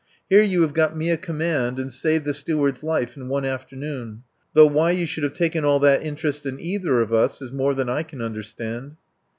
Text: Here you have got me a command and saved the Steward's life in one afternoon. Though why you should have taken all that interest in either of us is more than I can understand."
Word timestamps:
Here 0.31 0.41
you 0.41 0.63
have 0.63 0.73
got 0.73 0.97
me 0.97 1.11
a 1.11 1.15
command 1.15 1.77
and 1.77 1.93
saved 1.93 2.25
the 2.25 2.33
Steward's 2.33 2.81
life 2.81 3.15
in 3.15 3.27
one 3.27 3.45
afternoon. 3.45 4.23
Though 4.55 4.65
why 4.65 4.89
you 4.89 5.05
should 5.05 5.23
have 5.23 5.33
taken 5.33 5.63
all 5.63 5.77
that 5.81 6.01
interest 6.01 6.47
in 6.47 6.59
either 6.59 7.01
of 7.01 7.13
us 7.13 7.39
is 7.39 7.51
more 7.51 7.75
than 7.75 7.87
I 7.87 8.01
can 8.01 8.19
understand." 8.19 8.95